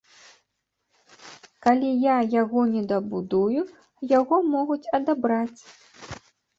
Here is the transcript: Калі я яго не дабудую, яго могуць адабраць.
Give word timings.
Калі 1.65 1.91
я 2.05 2.15
яго 2.41 2.65
не 2.73 2.83
дабудую, 2.95 3.61
яго 4.19 4.43
могуць 4.53 4.83
адабраць. 5.03 5.61